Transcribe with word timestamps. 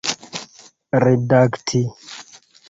redakti 1.03 1.83